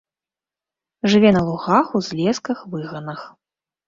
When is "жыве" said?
1.11-1.31